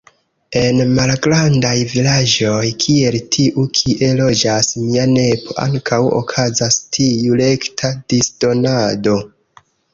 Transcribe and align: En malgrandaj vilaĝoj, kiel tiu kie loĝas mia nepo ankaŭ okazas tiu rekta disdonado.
En 0.59 0.77
malgrandaj 0.99 1.73
vilaĝoj, 1.91 2.63
kiel 2.85 3.17
tiu 3.37 3.67
kie 3.81 4.09
loĝas 4.21 4.71
mia 4.87 5.05
nepo 5.13 5.59
ankaŭ 5.67 6.03
okazas 6.23 6.81
tiu 6.99 7.41
rekta 7.45 7.97
disdonado. 8.11 9.19